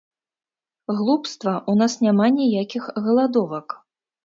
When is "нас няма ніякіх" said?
1.83-2.91